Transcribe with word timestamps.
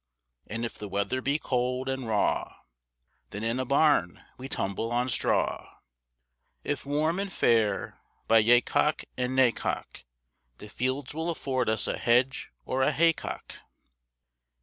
And 0.47 0.65
if 0.65 0.79
the 0.79 0.89
weather 0.89 1.21
be 1.21 1.37
cold 1.37 1.87
and 1.87 2.07
raw, 2.07 2.55
Then 3.29 3.43
in 3.43 3.59
a 3.59 3.65
barn 3.65 4.25
we 4.35 4.49
tumble 4.49 4.91
on 4.91 5.09
straw. 5.09 5.77
If 6.63 6.87
warm 6.87 7.19
and 7.19 7.31
fair, 7.31 8.01
by 8.27 8.39
yea 8.39 8.61
cock 8.61 9.03
and 9.15 9.35
nay 9.35 9.51
cock, 9.51 10.03
The 10.57 10.69
fields 10.69 11.13
will 11.13 11.29
afford 11.29 11.69
us 11.69 11.85
a 11.85 11.99
hedge 11.99 12.51
or 12.65 12.81
a 12.81 12.91
hay 12.91 13.13
cock. 13.13 13.57